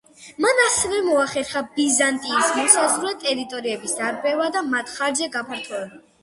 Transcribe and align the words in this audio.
მან 0.43 0.59
ასევე 0.61 1.01
მოახერხა 1.07 1.61
ბიზანტიის 1.75 2.49
მოსაზღვრე 2.61 3.13
ტერიტორიების 3.27 3.95
დარბევა 4.01 4.49
და 4.57 4.65
მათ 4.73 4.91
ხარჯზე 4.97 5.31
გაფართოვება. 5.39 6.03